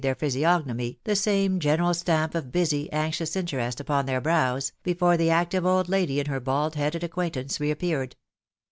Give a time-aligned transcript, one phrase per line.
[0.03, 5.29] their physiognomy, the same general stamp of busy, anxious interest upon their brows, before the
[5.29, 8.15] active old lady and her bald headed acquaintance reappeared.